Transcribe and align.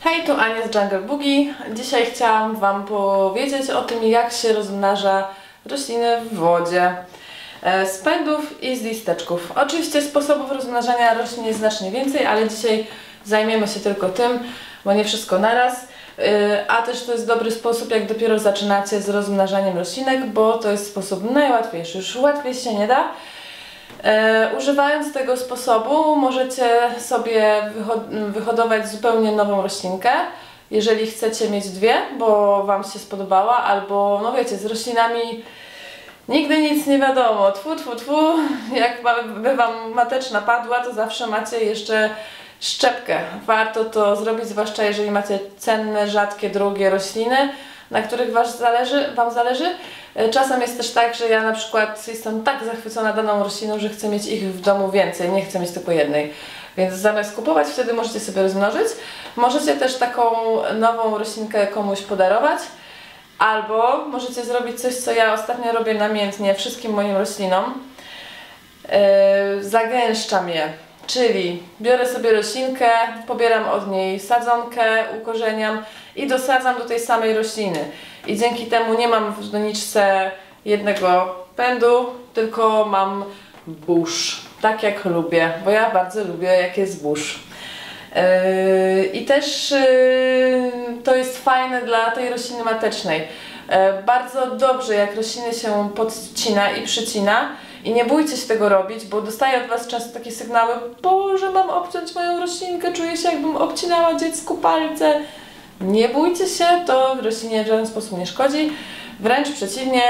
Hej, 0.00 0.24
tu 0.24 0.32
Ania 0.32 0.68
z 0.68 0.74
Jungle 0.74 1.00
Boogie. 1.00 1.54
Dzisiaj 1.74 2.06
chciałam 2.06 2.56
Wam 2.56 2.84
powiedzieć 2.84 3.70
o 3.70 3.82
tym, 3.82 4.02
jak 4.04 4.32
się 4.32 4.52
rozmnaża 4.52 5.28
rośliny 5.66 6.20
w 6.20 6.34
wodzie. 6.34 6.96
E, 7.62 7.86
Z 7.86 7.98
pędów 7.98 8.62
i 8.62 8.76
z 8.76 8.82
listeczków. 8.82 9.52
Oczywiście 9.56 10.02
sposobów 10.02 10.52
rozmnażania 10.52 11.14
roślin 11.14 11.44
jest 11.46 11.58
znacznie 11.58 11.90
więcej, 11.90 12.26
ale 12.26 12.48
dzisiaj 12.48 12.86
zajmiemy 13.24 13.68
się 13.68 13.80
tylko 13.80 14.08
tym, 14.08 14.38
bo 14.84 14.92
nie 14.92 15.04
wszystko 15.04 15.38
naraz. 15.38 15.88
E, 16.18 16.64
A 16.70 16.82
też 16.82 17.02
to 17.04 17.12
jest 17.12 17.26
dobry 17.26 17.50
sposób, 17.50 17.90
jak 17.90 18.06
dopiero 18.06 18.38
zaczynacie 18.38 19.00
z 19.00 19.08
rozmnażaniem 19.08 19.78
roślinek, 19.78 20.26
bo 20.26 20.58
to 20.58 20.70
jest 20.70 20.86
sposób 20.90 21.30
najłatwiejszy. 21.30 21.98
Już 21.98 22.16
łatwiej 22.16 22.54
się 22.54 22.74
nie 22.74 22.86
da. 22.86 23.08
E, 24.04 24.50
używając 24.58 25.12
tego 25.12 25.36
sposobu 25.36 26.16
możecie 26.16 26.68
sobie 26.98 27.70
wyho- 27.78 28.30
wyhodować 28.30 28.88
zupełnie 28.88 29.32
nową 29.32 29.62
roślinkę, 29.62 30.10
jeżeli 30.70 31.06
chcecie 31.06 31.50
mieć 31.50 31.68
dwie, 31.68 31.94
bo 32.18 32.62
Wam 32.64 32.84
się 32.84 32.98
spodobała, 32.98 33.56
albo 33.56 34.20
no 34.22 34.32
wiecie, 34.32 34.56
z 34.56 34.66
roślinami 34.66 35.44
nigdy 36.28 36.58
nic 36.58 36.86
nie 36.86 36.98
wiadomo. 36.98 37.52
Tfu, 37.52 37.76
tfu, 37.76 37.96
tfu, 37.96 38.16
jak 38.74 39.02
by 39.26 39.56
Wam 39.56 39.92
mateczna 39.92 40.40
padła, 40.40 40.80
to 40.80 40.92
zawsze 40.94 41.26
macie 41.26 41.60
jeszcze 41.64 42.10
szczepkę. 42.60 43.20
Warto 43.46 43.84
to 43.84 44.16
zrobić, 44.16 44.46
zwłaszcza 44.46 44.82
jeżeli 44.84 45.10
macie 45.10 45.38
cenne, 45.58 46.08
rzadkie, 46.08 46.50
drogie 46.50 46.90
rośliny, 46.90 47.52
na 47.90 48.02
których 48.02 48.32
was 48.32 48.58
zależy, 48.58 49.12
Wam 49.14 49.30
zależy. 49.30 49.70
E, 50.18 50.28
Czasem 50.28 50.60
jest 50.60 50.76
też 50.76 50.90
tak, 50.90 51.14
że 51.14 51.28
ja 51.28 51.42
na 51.42 51.52
przykład 51.52 52.08
jestem 52.08 52.42
tak 52.44 52.64
zachwycona 52.64 53.12
daną 53.12 53.44
rośliną, 53.44 53.78
że 53.78 53.88
chcę 53.88 54.08
mieć 54.08 54.26
ich 54.26 54.44
w 54.44 54.60
domu 54.60 54.90
więcej, 54.90 55.30
nie 55.30 55.44
chcę 55.44 55.60
mieć 55.60 55.70
tylko 55.70 55.92
jednej. 55.92 56.32
Więc 56.76 56.94
zamiast 56.94 57.34
kupować, 57.36 57.68
wtedy 57.68 57.92
możecie 57.92 58.20
sobie 58.20 58.42
rozmnożyć. 58.42 58.88
Możecie 59.36 59.76
też 59.76 59.96
taką 59.96 60.32
nową 60.74 61.18
roślinkę 61.18 61.66
komuś 61.66 62.00
podarować. 62.00 62.58
Albo 63.38 64.04
możecie 64.08 64.44
zrobić 64.44 64.80
coś, 64.80 64.94
co 64.94 65.12
ja 65.12 65.34
ostatnio 65.34 65.72
robię 65.72 65.94
namiętnie 65.94 66.54
wszystkim 66.54 66.92
moim 66.92 67.16
roślinom. 67.16 67.74
Yy, 69.54 69.64
zagęszczam 69.64 70.48
je. 70.48 70.72
Czyli 71.06 71.62
biorę 71.80 72.08
sobie 72.08 72.32
roślinkę, 72.32 72.90
pobieram 73.26 73.68
od 73.68 73.90
niej 73.90 74.20
sadzonkę, 74.20 75.04
ukorzeniam 75.22 75.84
i 76.16 76.26
dosadzam 76.26 76.78
do 76.78 76.84
tej 76.84 77.00
samej 77.00 77.34
rośliny. 77.34 77.84
I 78.28 78.36
dzięki 78.36 78.66
temu 78.66 78.94
nie 78.94 79.08
mam 79.08 79.32
w 79.32 79.48
doniczce 79.50 80.30
jednego 80.64 81.34
pędu, 81.56 82.06
tylko 82.34 82.84
mam 82.84 83.24
burz. 83.66 84.40
Tak 84.60 84.82
jak 84.82 85.04
lubię, 85.04 85.52
bo 85.64 85.70
ja 85.70 85.90
bardzo 85.90 86.24
lubię 86.24 86.48
jak 86.48 86.78
jest 86.78 87.02
burz. 87.02 87.38
Yy, 88.14 89.04
I 89.04 89.24
też 89.24 89.70
yy, 89.70 90.72
to 91.04 91.16
jest 91.16 91.44
fajne 91.44 91.82
dla 91.82 92.10
tej 92.10 92.30
rośliny 92.30 92.64
matecznej. 92.64 93.20
Yy, 93.20 94.02
Bardzo 94.06 94.46
dobrze, 94.56 94.94
jak 94.94 95.16
rośliny 95.16 95.54
się 95.54 95.90
podcina 95.94 96.70
i 96.70 96.86
przycina. 96.86 97.48
I 97.84 97.92
nie 97.92 98.04
bójcie 98.04 98.36
się 98.36 98.48
tego 98.48 98.68
robić, 98.68 99.06
bo 99.06 99.22
dostaję 99.22 99.62
od 99.62 99.68
Was 99.68 99.86
często 99.86 100.18
takie 100.18 100.32
sygnały, 100.32 100.74
Boże, 101.02 101.50
mam 101.50 101.70
obciąć 101.70 102.14
moją 102.14 102.40
roślinkę, 102.40 102.92
czuję 102.92 103.16
się 103.16 103.28
jakbym 103.28 103.56
obcinała 103.56 104.14
dziecku 104.14 104.56
palce. 104.56 105.20
Nie 105.80 106.08
bójcie 106.08 106.46
się, 106.46 106.66
to 106.86 107.16
roślinie 107.22 107.64
w 107.64 107.66
żaden 107.66 107.86
sposób 107.86 108.18
nie 108.18 108.26
szkodzi. 108.26 108.72
Wręcz 109.20 109.52
przeciwnie, 109.52 110.02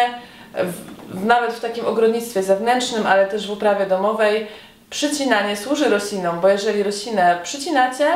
w, 0.55 1.25
nawet 1.25 1.53
w 1.53 1.61
takim 1.61 1.87
ogrodnictwie 1.87 2.43
zewnętrznym, 2.43 3.07
ale 3.07 3.27
też 3.27 3.47
w 3.47 3.51
uprawie 3.51 3.87
domowej, 3.87 4.47
przycinanie 4.91 5.57
służy 5.57 5.89
roślinom, 5.89 6.41
bo 6.41 6.49
jeżeli 6.49 6.83
roślinę 6.83 7.39
przycinacie, 7.43 8.09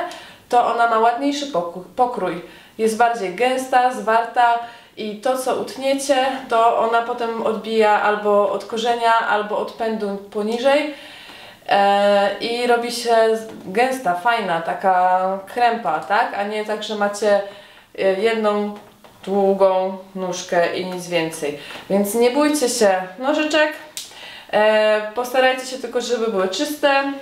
to 0.48 0.66
ona 0.66 0.90
ma 0.90 0.98
ładniejszy 0.98 1.46
pokrój. 1.96 2.42
Jest 2.78 2.96
bardziej 2.96 3.34
gęsta, 3.34 3.92
zwarta 3.94 4.58
i 4.96 5.16
to, 5.16 5.38
co 5.38 5.56
utniecie, 5.56 6.26
to 6.48 6.78
ona 6.78 7.02
potem 7.02 7.42
odbija 7.42 8.02
albo 8.02 8.52
od 8.52 8.64
korzenia, 8.64 9.18
albo 9.28 9.58
od 9.58 9.72
pędu 9.72 10.16
poniżej. 10.30 10.94
E, 11.68 12.38
I 12.40 12.66
robi 12.66 12.92
się 12.92 13.16
gęsta, 13.64 14.14
fajna, 14.14 14.60
taka 14.60 15.38
krępa, 15.54 16.00
tak? 16.00 16.34
A 16.34 16.44
nie 16.44 16.64
tak, 16.64 16.82
że 16.82 16.94
macie 16.94 17.40
e, 17.98 18.20
jedną 18.20 18.74
długą 19.24 19.98
nóżkę 20.14 20.76
i 20.76 20.86
nic 20.86 21.08
więcej. 21.08 21.58
Więc 21.90 22.14
nie 22.14 22.30
bójcie 22.30 22.68
się 22.68 22.94
nożyczek. 23.18 23.72
E, 24.52 25.12
postarajcie 25.14 25.66
się 25.66 25.78
tylko, 25.78 26.00
żeby 26.00 26.30
były 26.30 26.48
czyste 26.48 27.12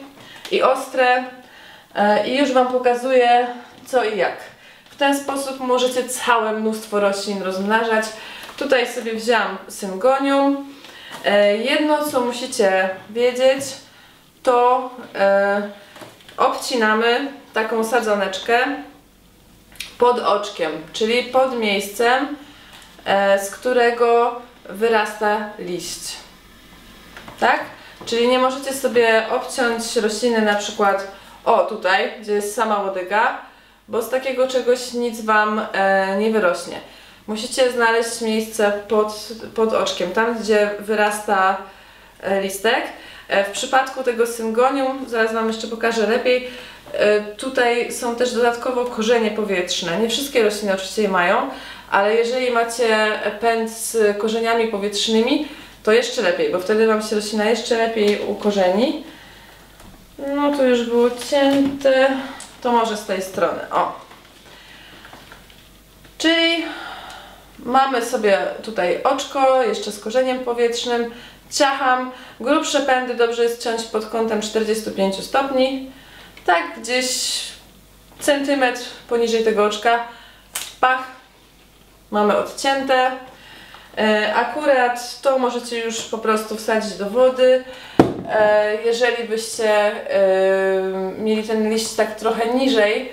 i 0.50 0.62
ostre. 0.62 1.24
I 2.26 2.38
już 2.38 2.52
Wam 2.52 2.66
pokazuję 2.66 3.46
co 3.86 4.04
i 4.04 4.18
jak. 4.18 4.36
W 4.90 4.96
ten 4.96 5.18
sposób 5.18 5.60
możecie 5.60 6.08
całe 6.08 6.52
mnóstwo 6.52 7.00
roślin 7.00 7.42
rozmnażać. 7.42 8.04
Tutaj 8.56 8.88
sobie 8.88 9.14
wzięłam 9.14 9.58
syngonium. 9.68 10.74
Jedno, 11.64 12.04
co 12.04 12.20
musicie 12.20 12.90
wiedzieć, 13.10 13.62
to 14.42 14.90
e, 15.14 15.70
obcinamy 16.36 17.32
taką 17.54 17.84
sadzoneczkę 17.84 18.58
pod 19.98 20.18
oczkiem, 20.18 20.72
czyli 20.92 21.22
pod 21.22 21.58
miejscem, 21.58 22.36
e, 23.04 23.44
z 23.44 23.50
którego 23.50 24.40
wyrasta 24.68 25.50
liść. 25.58 26.16
Tak? 27.40 27.60
Czyli 28.06 28.28
nie 28.28 28.38
możecie 28.38 28.72
sobie 28.72 29.26
obciąć 29.30 29.96
rośliny 29.96 30.42
na 30.42 30.54
przykład 30.54 31.06
o 31.44 31.58
tutaj, 31.58 32.12
gdzie 32.20 32.32
jest 32.32 32.54
sama 32.54 32.82
łodyga, 32.82 33.38
bo 33.88 34.02
z 34.02 34.10
takiego 34.10 34.48
czegoś 34.48 34.92
nic 34.92 35.20
Wam 35.20 35.66
e, 35.72 36.16
nie 36.18 36.30
wyrośnie. 36.30 36.80
Musicie 37.26 37.72
znaleźć 37.72 38.20
miejsce 38.20 38.72
pod, 38.88 39.28
pod 39.54 39.72
oczkiem, 39.72 40.12
tam 40.12 40.38
gdzie 40.38 40.70
wyrasta 40.78 41.56
e, 42.20 42.40
listek. 42.40 42.84
E, 43.30 43.44
w 43.44 43.50
przypadku 43.50 44.02
tego 44.02 44.26
syngonium, 44.26 45.04
zaraz 45.08 45.32
Wam 45.32 45.48
jeszcze 45.48 45.66
pokażę 45.68 46.06
lepiej, 46.06 46.48
e, 46.92 47.20
tutaj 47.20 47.92
są 47.92 48.16
też 48.16 48.34
dodatkowo 48.34 48.84
korzenie 48.84 49.30
powietrzne. 49.30 50.00
Nie 50.00 50.08
wszystkie 50.08 50.42
rośliny 50.42 50.74
oczywiście 50.74 51.02
je 51.02 51.08
mają, 51.08 51.50
ale 51.90 52.14
jeżeli 52.14 52.50
macie 52.50 53.20
pęd 53.40 53.70
z 53.70 54.18
korzeniami 54.18 54.68
powietrznymi, 54.68 55.48
to 55.82 55.92
jeszcze 55.92 56.22
lepiej, 56.22 56.52
bo 56.52 56.60
wtedy 56.60 56.86
Wam 56.86 57.02
się 57.02 57.16
roślina 57.16 57.44
jeszcze 57.44 57.78
lepiej 57.78 58.20
ukorzeni. 58.26 59.04
No 60.34 60.56
tu 60.56 60.64
już 60.64 60.82
było 60.82 61.10
cięte, 61.30 62.08
to 62.62 62.72
może 62.72 62.96
z 62.96 63.04
tej 63.06 63.22
strony, 63.22 63.60
o. 63.70 63.92
Czyli 66.18 66.64
mamy 67.58 68.04
sobie 68.04 68.38
tutaj 68.62 69.02
oczko, 69.02 69.62
jeszcze 69.62 69.92
z 69.92 70.00
korzeniem 70.00 70.38
powietrznym, 70.38 71.10
ciacham, 71.50 72.10
grubsze 72.40 72.80
pędy 72.80 73.14
dobrze 73.14 73.42
jest 73.42 73.62
ciąć 73.64 73.82
pod 73.82 74.06
kątem 74.06 74.42
45 74.42 75.24
stopni, 75.24 75.90
tak 76.46 76.62
gdzieś 76.80 77.40
centymetr 78.20 78.80
poniżej 79.08 79.44
tego 79.44 79.64
oczka, 79.64 80.04
pach, 80.80 81.02
mamy 82.10 82.36
odcięte. 82.36 83.10
E, 83.98 84.34
Akurat 84.34 85.20
to 85.22 85.38
możecie 85.38 85.84
już 85.84 86.00
po 86.00 86.18
prostu 86.18 86.56
wsadzić 86.56 86.94
do 86.94 87.10
wody. 87.10 87.64
E, 88.30 88.74
Jeżeli 88.84 89.28
byście 89.28 89.70
e, 89.70 89.92
mieli 91.18 91.42
ten 91.42 91.70
liść 91.70 91.94
tak 91.94 92.16
trochę 92.16 92.54
niżej, 92.54 93.12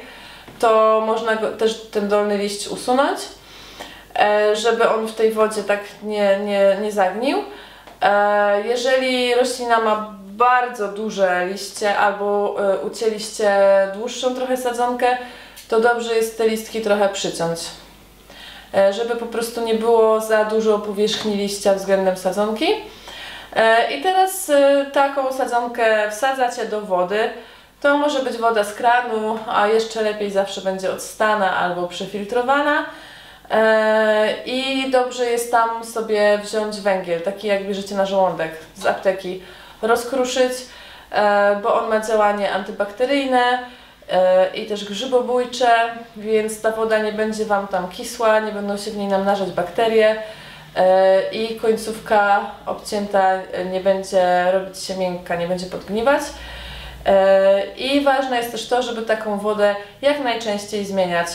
to 0.59 1.03
można 1.05 1.37
też 1.37 1.81
ten 1.91 2.09
dolny 2.09 2.37
liść 2.37 2.67
usunąć, 2.67 3.19
żeby 4.53 4.89
on 4.89 5.07
w 5.07 5.15
tej 5.15 5.31
wodzie 5.31 5.63
tak 5.63 5.79
nie, 6.03 6.39
nie, 6.39 6.77
nie 6.81 6.91
zagnił. 6.91 7.43
E, 8.01 8.61
Jeżeli 8.67 9.35
roślina 9.35 9.79
ma 9.79 10.13
bardzo 10.25 10.87
duże 10.87 11.47
liście 11.51 11.97
albo 11.97 12.55
e, 12.73 12.77
ucięliście 12.77 13.51
dłuższą 13.93 14.35
trochę 14.35 14.57
sadzonkę, 14.57 15.17
to 15.69 15.79
dobrze 15.79 16.15
jest 16.15 16.37
te 16.37 16.47
listki 16.47 16.81
trochę 16.81 17.09
przyciąć 17.09 17.59
e, 18.73 18.93
żeby 18.93 19.15
po 19.15 19.25
prostu 19.25 19.61
nie 19.61 19.73
było 19.73 20.21
za 20.21 20.45
dużo 20.45 20.79
powierzchni 20.79 21.35
liścia 21.35 21.73
względem 21.73 22.17
sadzonki. 22.17 22.67
I 23.97 24.01
teraz 24.01 24.51
taką 24.93 25.33
sadzonkę 25.33 26.11
wsadzacie 26.11 26.65
do 26.65 26.81
wody. 26.81 27.29
To 27.81 27.97
może 27.97 28.19
być 28.19 28.37
woda 28.37 28.63
z 28.63 28.73
kranu, 28.73 29.39
a 29.47 29.67
jeszcze 29.67 30.01
lepiej 30.01 30.31
zawsze 30.31 30.61
będzie 30.61 30.91
odstana 30.91 31.57
albo 31.57 31.87
przefiltrowana. 31.87 32.85
E, 33.51 34.33
I 34.45 34.91
dobrze 34.91 35.25
jest 35.25 35.51
tam 35.51 35.85
sobie 35.85 36.39
wziąć 36.43 36.79
węgiel, 36.79 37.21
taki 37.21 37.47
jak 37.47 37.67
bierzecie 37.67 37.95
na 37.95 38.05
żołądek 38.05 38.51
z 38.75 38.85
apteki, 38.85 39.43
rozkruszyć, 39.81 40.53
e, 41.11 41.59
bo 41.63 41.81
on 41.81 41.89
ma 41.89 41.99
działanie 41.99 42.51
antybakteryjne 42.51 43.59
e, 44.09 44.55
i 44.55 44.65
też 44.65 44.85
grzybobójcze, 44.85 45.69
więc 46.17 46.61
ta 46.61 46.71
woda 46.71 46.97
nie 46.97 47.11
będzie 47.11 47.45
Wam 47.45 47.67
tam 47.67 47.89
kisła, 47.89 48.39
nie 48.39 48.51
będą 48.51 48.77
się 48.77 48.91
w 48.91 48.97
niej 48.97 49.07
namnażać 49.07 49.51
bakterie 49.51 50.15
i 51.31 51.55
końcówka 51.55 52.51
obcięta 52.65 53.33
nie 53.71 53.79
będzie 53.79 54.51
robić 54.51 54.83
się 54.83 54.97
miękka, 54.97 55.35
nie 55.35 55.47
będzie 55.47 55.65
podgniwać. 55.65 56.21
I 57.77 58.01
ważne 58.01 58.37
jest 58.37 58.51
też 58.51 58.67
to, 58.67 58.81
żeby 58.81 59.01
taką 59.01 59.39
wodę 59.39 59.75
jak 60.01 60.19
najczęściej 60.19 60.85
zmieniać. 60.85 61.27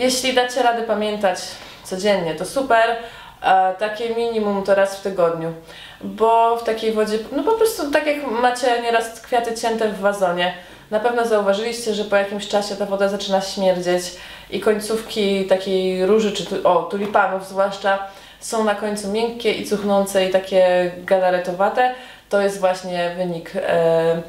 Jeśli 0.00 0.34
dacie 0.34 0.62
radę 0.62 0.82
pamiętać 0.82 1.38
codziennie, 1.84 2.34
to 2.34 2.44
super. 2.44 2.96
E, 3.42 3.74
takie 3.78 4.14
minimum 4.14 4.62
to 4.62 4.74
raz 4.74 4.98
w 4.98 5.02
tygodniu, 5.02 5.52
bo 6.00 6.56
w 6.56 6.64
takiej 6.64 6.92
wodzie, 6.92 7.18
no 7.32 7.42
po 7.42 7.52
prostu 7.52 7.90
tak 7.90 8.06
jak 8.06 8.26
macie 8.26 8.82
nieraz 8.82 9.20
kwiaty 9.20 9.54
cięte 9.54 9.88
w 9.88 10.00
wazonie, 10.00 10.54
na 10.90 11.00
pewno 11.00 11.26
zauważyliście, 11.26 11.94
że 11.94 12.04
po 12.04 12.16
jakimś 12.16 12.48
czasie 12.48 12.76
ta 12.76 12.86
woda 12.86 13.08
zaczyna 13.08 13.40
śmierdzieć 13.40 14.04
i 14.50 14.60
końcówki 14.60 15.44
takiej 15.44 16.06
róży, 16.06 16.32
czy 16.32 16.46
tu, 16.46 16.68
o, 16.68 16.82
tulipanów 16.82 17.48
zwłaszcza, 17.48 17.98
są 18.40 18.64
na 18.64 18.74
końcu 18.74 19.08
miękkie 19.08 19.52
i 19.52 19.66
cuchnące 19.66 20.26
i 20.26 20.30
takie 20.30 20.90
galaretowate. 20.98 21.94
To 22.28 22.40
jest 22.40 22.60
właśnie 22.60 23.14
wynik 23.16 23.52
e, 23.56 24.22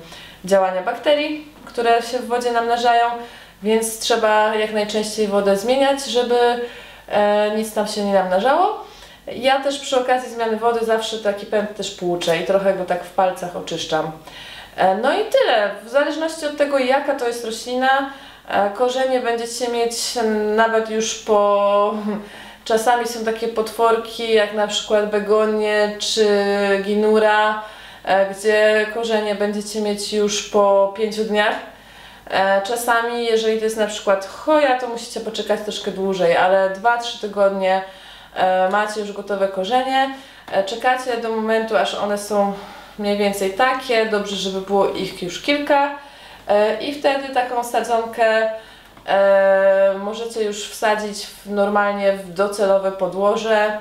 działania 0.45 0.81
bakterii, 0.81 1.47
które 1.65 2.01
się 2.01 2.19
w 2.19 2.27
wodzie 2.27 2.51
namnażają, 2.51 3.05
więc 3.63 3.99
trzeba 3.99 4.55
jak 4.55 4.73
najczęściej 4.73 5.27
wodę 5.27 5.57
zmieniać, 5.57 6.05
żeby 6.05 6.35
e, 7.07 7.51
nic 7.57 7.73
tam 7.73 7.87
się 7.87 8.05
nie 8.05 8.13
namnażało. 8.13 8.83
Ja 9.35 9.59
też 9.59 9.79
przy 9.79 9.99
okazji 9.99 10.33
zmiany 10.33 10.57
wody 10.57 10.85
zawsze 10.85 11.17
taki 11.17 11.45
pęd 11.45 11.75
też 11.75 11.91
płuczę 11.91 12.37
i 12.37 12.45
trochę 12.45 12.73
go 12.73 12.85
tak 12.85 13.03
w 13.03 13.13
palcach 13.13 13.55
oczyszczam. 13.55 14.11
E, 14.75 14.97
no 14.97 15.13
i 15.13 15.25
tyle. 15.25 15.71
W 15.85 15.89
zależności 15.89 16.45
od 16.45 16.57
tego, 16.57 16.79
jaka 16.79 17.15
to 17.15 17.27
jest 17.27 17.45
roślina, 17.45 18.09
e, 18.49 18.69
korzenie 18.69 19.19
będziecie 19.19 19.67
mieć 19.67 19.93
nawet 20.55 20.89
już 20.89 21.15
po. 21.15 21.93
Czasami 22.65 23.07
są 23.07 23.25
takie 23.25 23.47
potworki, 23.47 24.33
jak 24.33 24.53
na 24.53 24.67
przykład 24.67 25.09
begonie 25.11 25.95
czy 25.99 26.27
ginura, 26.83 27.61
gdzie 28.31 28.85
korzenie 28.93 29.35
będziecie 29.35 29.81
mieć 29.81 30.13
już 30.13 30.49
po 30.49 30.93
5 30.97 31.17
dniach. 31.17 31.55
Czasami, 32.63 33.25
jeżeli 33.25 33.57
to 33.57 33.63
jest 33.63 33.77
na 33.77 33.87
przykład 33.87 34.25
choja, 34.25 34.79
to 34.79 34.87
musicie 34.87 35.19
poczekać 35.19 35.59
troszkę 35.61 35.91
dłużej, 35.91 36.37
ale 36.37 36.69
2-3 36.69 37.21
tygodnie 37.21 37.81
macie 38.71 38.99
już 38.99 39.11
gotowe 39.11 39.47
korzenie. 39.47 40.15
Czekacie 40.65 41.17
do 41.17 41.29
momentu, 41.29 41.77
aż 41.77 41.95
one 41.95 42.17
są 42.17 42.53
mniej 42.99 43.17
więcej 43.17 43.53
takie, 43.53 44.05
dobrze, 44.05 44.35
żeby 44.35 44.61
było 44.61 44.89
ich 44.89 45.23
już 45.23 45.41
kilka 45.41 45.91
e, 46.47 46.83
i 46.83 46.93
wtedy 46.93 47.33
taką 47.33 47.63
sadzonkę 47.63 48.51
e, 49.07 49.93
możecie 49.99 50.43
już 50.43 50.69
wsadzić 50.69 51.27
normalnie 51.45 52.13
w 52.13 52.33
docelowe 52.33 52.91
podłoże, 52.91 53.77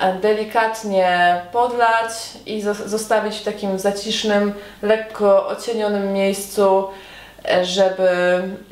e, 0.00 0.12
delikatnie 0.12 1.40
podlać 1.52 2.12
i 2.46 2.62
zostawić 2.86 3.36
w 3.36 3.44
takim 3.44 3.78
zacisznym, 3.78 4.54
lekko 4.82 5.48
ocienionym 5.48 6.12
miejscu, 6.12 6.88
żeby 7.62 8.08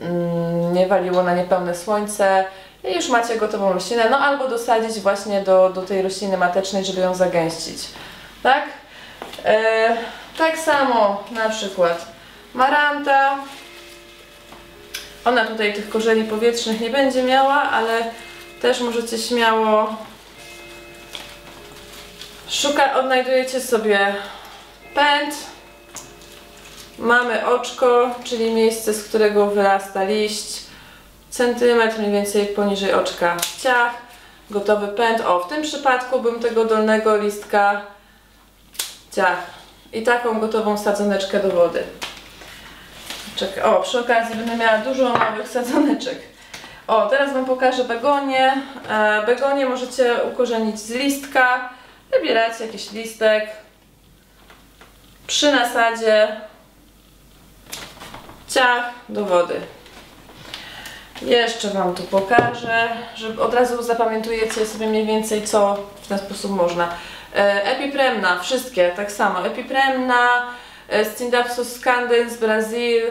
mm, 0.01 0.73
nie 0.73 0.87
waliło 0.87 1.23
na 1.23 1.35
niepełne 1.35 1.75
słońce 1.75 2.45
i 2.85 2.95
już 2.95 3.09
macie 3.09 3.37
gotową 3.37 3.73
roślinę, 3.73 4.11
no 4.11 4.19
albo 4.19 4.49
dosadzić 4.49 5.01
właśnie 5.01 5.41
do, 5.41 5.71
do 5.71 5.83
tej 5.83 6.03
rośliny 6.03 6.37
matecznej, 6.37 6.85
żeby 6.85 7.01
ją 7.01 7.15
zagęścić. 7.15 7.79
Tak? 8.43 8.65
E, 9.45 9.97
tak 10.39 10.59
samo 10.59 11.25
na 11.31 11.49
przykład 11.49 12.07
maranta. 12.55 13.39
Ona 15.25 15.45
tutaj 15.45 15.75
tych 15.75 15.89
korzeni 15.89 16.25
powietrznych 16.25 16.81
nie 16.81 16.91
będzie 16.91 17.23
miała, 17.23 17.63
ale 17.63 18.11
też 18.63 18.81
możecie 18.81 19.19
śmiało 19.19 19.97
szuka, 22.49 22.95
odnajdujecie 22.95 23.61
sobie 23.61 24.15
pęd. 24.95 25.35
Mamy 26.99 27.47
oczko, 27.47 28.11
czyli 28.25 28.51
miejsce, 28.51 28.95
z 28.95 29.05
którego 29.05 29.47
wyrasta 29.47 30.05
liść. 30.05 30.63
Centymetr 31.31 31.99
mniej 31.99 32.13
więcej 32.13 32.47
poniżej 32.47 32.93
oczka 32.93 33.37
ciach. 33.59 33.93
Gotowy 34.51 34.89
pęd. 34.89 35.21
O, 35.21 35.41
w 35.41 35.49
tym 35.49 35.63
przypadku 35.63 36.21
bym 36.21 36.41
tego 36.41 36.65
dolnego 36.65 37.17
listka 37.17 37.83
ciach 39.13 39.39
i 39.93 40.03
taką 40.03 40.41
gotową 40.41 40.79
sadzoneczkę 40.79 41.41
do 41.41 41.51
wody. 41.51 41.83
Czekaj. 43.37 43.63
O, 43.63 43.83
przy 43.83 43.99
okazji 43.99 44.37
będę 44.37 44.57
miała 44.57 44.79
dużo 44.79 45.13
małych 45.13 45.49
sadzoneczek. 45.49 46.19
O, 46.87 47.07
teraz 47.07 47.33
Wam 47.33 47.45
pokażę 47.45 47.85
begonie. 47.85 48.63
Begonie 49.27 49.67
możecie 49.67 50.17
ukorzenić 50.33 50.81
z 50.81 50.91
listka. 50.91 51.69
Wybieracie 52.13 52.67
jakiś 52.67 52.93
listek. 52.93 53.49
Przy 55.27 55.53
nasadzie 55.53 56.41
ciach 58.59 58.91
do 59.09 59.25
wody. 59.25 59.61
Jeszcze 61.23 61.71
Wam 61.71 61.95
tu 61.95 62.03
pokażę, 62.03 62.89
żeby 63.15 63.43
od 63.43 63.55
razu 63.55 63.83
zapamiętujecie 63.83 64.67
sobie 64.67 64.87
mniej 64.87 65.07
więcej 65.07 65.43
co 65.43 65.77
w 66.03 66.09
ten 66.09 66.19
sposób 66.19 66.51
można. 66.51 66.89
E, 67.37 67.65
epipremna, 67.65 68.39
wszystkie 68.39 68.93
tak 68.97 69.13
samo. 69.13 69.47
Epipremna, 69.47 70.47
e, 70.89 71.05
Scindapsus 71.05 71.73
scandens 71.73 72.37
Brazil, 72.37 73.03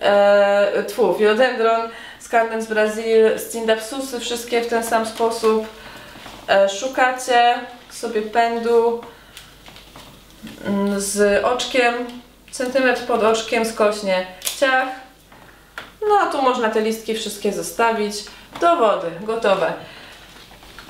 e, 0.00 0.84
tfu, 0.84 1.14
Philodendron, 1.14 1.88
scandens 2.20 2.66
Brazil, 2.66 3.38
Scindapsusy, 3.38 4.20
wszystkie 4.20 4.62
w 4.62 4.66
ten 4.66 4.84
sam 4.84 5.06
sposób. 5.06 5.66
E, 6.48 6.68
szukacie 6.68 7.54
sobie 7.90 8.22
pędu 8.22 9.00
mm, 10.66 11.00
z 11.00 11.44
oczkiem, 11.44 11.94
centymetr 12.50 13.02
pod 13.02 13.22
oczkiem 13.22 13.64
skośnie 13.64 14.26
ciach. 14.60 14.88
No 16.08 16.14
a 16.22 16.26
tu 16.26 16.42
można 16.42 16.68
te 16.70 16.80
listki 16.80 17.14
wszystkie 17.14 17.52
zostawić 17.52 18.14
do 18.60 18.76
wody, 18.76 19.10
gotowe. 19.20 19.72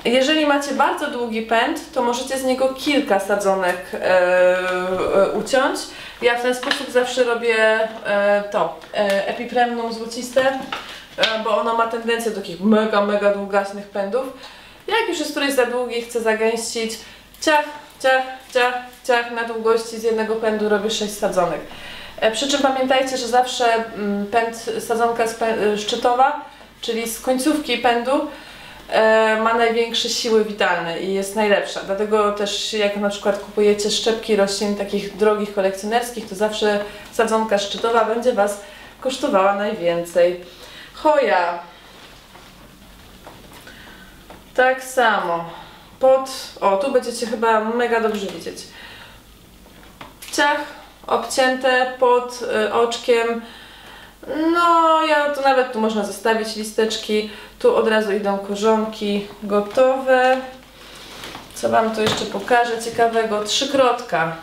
Jeżeli 0.05 0.45
macie 0.45 0.73
bardzo 0.73 1.07
długi 1.11 1.41
pęd, 1.41 1.91
to 1.93 2.03
możecie 2.03 2.37
z 2.37 2.43
niego 2.43 2.73
kilka 2.73 3.19
sadzonek 3.19 3.77
e, 3.93 3.99
e, 3.99 5.31
uciąć. 5.31 5.79
Ja 6.21 6.37
w 6.39 6.41
ten 6.41 6.55
sposób 6.55 6.89
zawsze 6.89 7.23
robię 7.23 7.55
e, 8.05 8.43
to, 8.51 8.79
e, 8.93 9.27
epipremnum 9.27 9.93
złociste, 9.93 10.59
e, 11.17 11.43
bo 11.43 11.57
ono 11.57 11.73
ma 11.77 11.87
tendencję 11.87 12.31
do 12.31 12.37
takich 12.37 12.61
mega, 12.61 13.05
mega 13.05 13.33
długaśnych 13.33 13.89
pędów. 13.89 14.23
Jak 14.87 15.09
już 15.09 15.19
jest 15.19 15.31
któryś 15.31 15.53
za 15.53 15.65
długi, 15.65 16.01
chcę 16.01 16.21
zagęścić, 16.21 16.91
ciach, 17.41 17.65
ciach, 18.03 18.23
ciach, 18.53 18.73
ciach, 19.07 19.31
na 19.31 19.43
długości 19.43 19.99
z 19.99 20.03
jednego 20.03 20.35
pędu 20.35 20.69
robię 20.69 20.91
6 20.91 21.17
sadzonek. 21.17 21.61
E, 22.19 22.31
przy 22.31 22.47
czym 22.47 22.61
pamiętajcie, 22.61 23.17
że 23.17 23.27
zawsze 23.27 23.65
mm, 23.73 24.25
pęd, 24.25 24.65
sadzonka 24.79 25.23
e, 25.23 25.77
szczytowa, 25.77 26.41
czyli 26.81 27.09
z 27.09 27.21
końcówki 27.21 27.77
pędu, 27.77 28.27
E, 28.89 29.41
ma 29.41 29.53
największe 29.53 30.09
siły 30.09 30.45
witalne 30.45 30.99
i 30.99 31.13
jest 31.13 31.35
najlepsza. 31.35 31.79
Dlatego 31.83 32.31
też 32.31 32.73
jak 32.73 32.97
na 32.97 33.09
przykład 33.09 33.39
kupujecie 33.39 33.91
szczepki 33.91 34.35
roślin 34.35 34.75
takich 34.75 35.17
drogich 35.17 35.53
kolekcjonerskich, 35.53 36.29
to 36.29 36.35
zawsze 36.35 36.79
sadzonka 37.11 37.57
szczytowa 37.57 38.05
będzie 38.05 38.33
Was 38.33 38.61
kosztowała 39.01 39.55
najwięcej. 39.55 40.41
Choja. 40.93 41.59
Tak 44.55 44.83
samo. 44.83 45.49
Pod, 45.99 46.29
o 46.61 46.77
tu 46.77 46.91
będziecie 46.91 47.25
chyba 47.25 47.59
mega 47.59 48.01
dobrze 48.01 48.27
widzieć. 48.27 48.57
Ciach 50.31 50.59
obcięte 51.07 51.93
pod 51.99 52.39
y, 52.41 52.73
oczkiem 52.73 53.41
no, 54.27 55.05
ja 55.05 55.29
to 55.29 55.41
nawet 55.41 55.73
tu 55.73 55.79
można 55.79 56.03
zostawić 56.05 56.55
listeczki. 56.55 57.29
Tu 57.59 57.75
od 57.75 57.87
razu 57.87 58.11
idą 58.11 58.37
korzonki 58.37 59.27
gotowe. 59.43 60.37
Co 61.55 61.69
Wam 61.69 61.95
tu 61.95 62.01
jeszcze 62.01 62.25
pokażę 62.25 62.81
ciekawego? 62.81 63.43
Trzykrotka. 63.43 64.35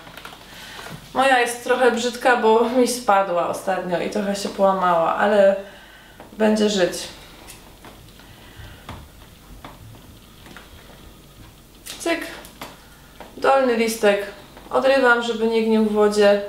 Moja 1.14 1.40
jest 1.40 1.64
trochę 1.64 1.92
brzydka, 1.92 2.36
bo 2.36 2.64
mi 2.78 2.88
spadła 2.88 3.48
ostatnio 3.48 4.00
i 4.00 4.10
trochę 4.10 4.36
się 4.36 4.48
połamała, 4.48 5.14
ale 5.14 5.56
będzie 6.38 6.70
żyć. 6.70 6.92
Cyk. 11.98 12.20
Dolny 13.36 13.76
listek 13.76 14.26
odrywam, 14.72 15.22
żeby 15.22 15.46
nie 15.46 15.62
gnił 15.62 15.84
w 15.84 15.92
wodzie. 15.92 16.42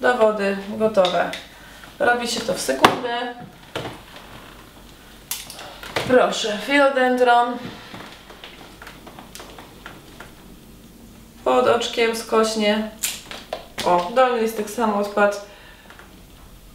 Do 0.00 0.14
wody 0.16 0.56
gotowe. 0.68 1.30
Robi 1.98 2.28
się 2.28 2.40
to 2.40 2.54
w 2.54 2.60
sekundę. 2.60 3.34
Proszę, 6.08 6.58
philodendron. 6.66 7.56
Pod 11.44 11.66
oczkiem 11.66 12.16
skośnie. 12.16 12.90
O, 13.84 14.10
dolny 14.14 14.40
listek 14.40 14.70
sam 14.70 14.94
odpadł 14.94 15.36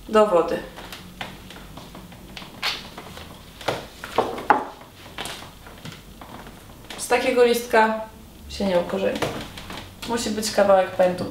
do 0.09 0.27
wody. 0.27 0.59
Z 6.97 7.07
takiego 7.07 7.43
listka 7.43 8.01
się 8.49 8.65
nie 8.65 8.79
ukorzeni. 8.79 9.19
Musi 10.09 10.29
być 10.29 10.51
kawałek 10.51 10.91
pędu. 10.91 11.25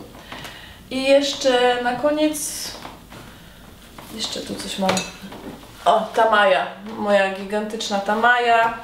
I 0.91 1.03
jeszcze 1.03 1.83
na 1.83 1.97
koniec 1.97 2.71
Jeszcze 4.15 4.41
tu 4.41 4.55
coś 4.55 4.79
mam. 4.79 4.91
O, 5.85 6.01
tamaja. 6.15 6.67
Moja 6.99 7.35
gigantyczna 7.35 7.99
tamaja. 7.99 8.79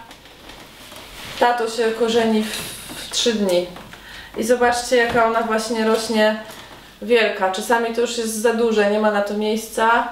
Ta 1.40 1.52
to 1.52 1.70
się 1.70 1.92
korzeni 1.92 2.44
w, 2.44 2.56
w 2.94 3.10
3 3.10 3.32
dni. 3.32 3.66
I 4.36 4.44
zobaczcie, 4.44 4.96
jaka 4.96 5.26
ona 5.26 5.42
właśnie 5.42 5.84
rośnie 5.84 6.42
wielka. 7.02 7.52
Czasami 7.52 7.94
to 7.94 8.00
już 8.00 8.18
jest 8.18 8.34
za 8.34 8.54
duże, 8.54 8.90
nie 8.90 9.00
ma 9.00 9.10
na 9.10 9.22
to 9.22 9.34
miejsca. 9.34 10.08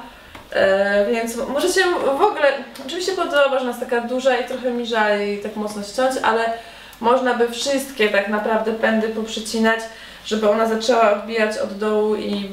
E, 0.51 1.07
więc 1.13 1.37
możecie 1.37 1.85
w 2.19 2.23
ogóle, 2.23 2.53
oczywiście 2.87 3.13
podoba, 3.13 3.59
że 3.59 3.67
jest 3.67 3.81
taka 3.81 4.01
duża 4.01 4.37
i 4.37 4.49
trochę 4.49 4.71
mi 4.71 4.87
żal 4.87 5.19
jej 5.19 5.43
tak 5.43 5.57
mocno 5.57 5.83
ściąć, 5.83 6.17
ale 6.23 6.53
można 7.01 7.35
by 7.35 7.49
wszystkie 7.49 8.09
tak 8.09 8.29
naprawdę 8.29 8.73
pędy 8.73 9.09
poprzecinać, 9.09 9.81
żeby 10.27 10.51
ona 10.51 10.69
zaczęła 10.69 11.13
odbijać 11.13 11.59
od 11.59 11.79
dołu 11.79 12.17
i 12.17 12.51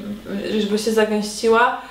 żeby 0.60 0.78
się 0.78 0.92
zagęściła. 0.92 1.82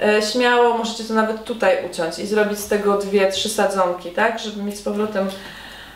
E, 0.00 0.22
śmiało 0.22 0.78
możecie 0.78 1.04
to 1.04 1.14
nawet 1.14 1.44
tutaj 1.44 1.76
uciąć 1.90 2.18
i 2.18 2.26
zrobić 2.26 2.58
z 2.58 2.68
tego 2.68 2.98
dwie, 2.98 3.32
trzy 3.32 3.48
sadzonki, 3.48 4.10
tak? 4.10 4.38
Żeby 4.38 4.62
mieć 4.62 4.78
z 4.78 4.82
powrotem 4.82 5.28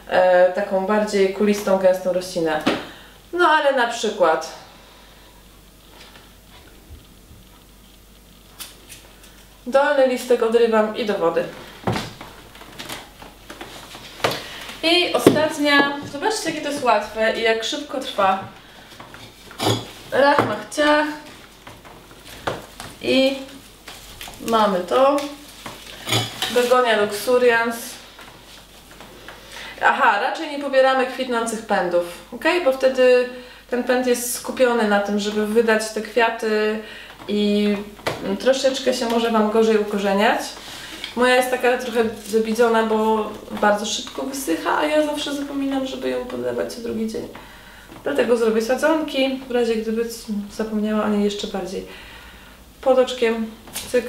e, 0.08 0.52
taką 0.52 0.86
bardziej 0.86 1.34
kulistą, 1.34 1.78
gęstą 1.78 2.12
roślinę. 2.12 2.62
No 3.32 3.48
ale 3.48 3.72
na 3.72 3.86
przykład 3.86 4.52
dolny 9.66 10.06
listek 10.06 10.42
odrywam 10.42 10.96
i 10.96 11.06
do 11.06 11.14
wody. 11.14 11.44
I 14.82 15.12
ostatnia, 15.12 15.92
zobaczcie 16.12 16.50
jakie 16.50 16.60
to 16.60 16.68
jest 16.68 16.84
łatwe 16.84 17.38
i 17.38 17.42
jak 17.42 17.64
szybko 17.64 18.00
trwa. 18.00 18.44
Rach, 20.12 20.38
ciach. 20.76 21.06
I 23.02 23.38
mamy 24.48 24.80
to. 24.80 25.16
Begonia 26.54 27.00
luxurians. 27.00 27.76
Aha, 29.84 30.20
raczej 30.20 30.50
nie 30.50 30.64
pobieramy 30.64 31.06
kwitnących 31.06 31.66
pędów, 31.66 32.04
ok? 32.32 32.44
Bo 32.64 32.72
wtedy 32.72 33.28
ten 33.70 33.84
pęd 33.84 34.06
jest 34.06 34.34
skupiony 34.34 34.88
na 34.88 35.00
tym, 35.00 35.18
żeby 35.18 35.46
wydać 35.46 35.90
te 35.90 36.00
kwiaty 36.00 36.78
i 37.28 37.76
troszeczkę 38.40 38.94
się 38.94 39.06
może 39.06 39.30
Wam 39.30 39.50
gorzej 39.50 39.78
ukorzeniać. 39.78 40.40
Moja 41.16 41.36
jest 41.36 41.50
taka 41.50 41.78
trochę 41.78 42.04
zabidzona, 42.28 42.82
bo 42.86 43.30
bardzo 43.60 43.86
szybko 43.86 44.22
wysycha, 44.22 44.78
a 44.78 44.86
ja 44.86 45.06
zawsze 45.06 45.34
zapominam, 45.34 45.86
żeby 45.86 46.08
ją 46.08 46.24
podlewać 46.24 46.72
co 46.72 46.80
drugi 46.80 47.08
dzień. 47.08 47.28
Dlatego 48.04 48.36
zrobię 48.36 48.62
sadzonki, 48.62 49.40
w 49.48 49.50
razie 49.50 49.76
gdyby 49.76 50.08
zapomniała 50.52 51.04
o 51.04 51.08
niej 51.08 51.24
jeszcze 51.24 51.46
bardziej. 51.46 51.86
Pod 52.80 52.98
oczkiem, 52.98 53.50
cyk, 53.90 54.04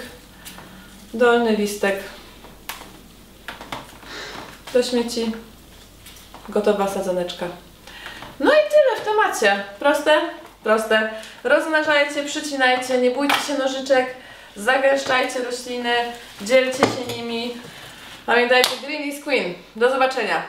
dolny 1.13 1.55
listek 1.55 1.95
do 4.73 4.83
śmieci, 4.83 5.31
gotowa 6.49 6.87
sadzoneczka. 6.87 7.45
No 8.39 8.51
i 8.51 8.55
tyle 8.69 9.01
w 9.01 9.05
temacie. 9.05 9.63
Proste? 9.79 10.21
Proste. 10.63 11.09
Rozmnażajcie, 11.43 12.23
przycinajcie, 12.23 12.97
nie 12.97 13.11
bójcie 13.11 13.39
się 13.47 13.57
nożyczek, 13.57 14.15
zagęszczajcie 14.55 15.43
rośliny, 15.43 15.93
dzielcie 16.41 16.77
się 16.77 17.17
nimi. 17.17 17.53
Pamiętajcie, 18.25 18.69
green 18.85 19.03
is 19.03 19.23
queen. 19.23 19.53
Do 19.75 19.91
zobaczenia. 19.91 20.43